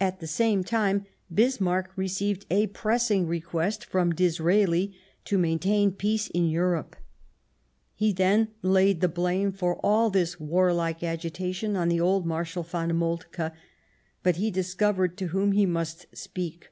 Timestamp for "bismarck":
1.32-1.92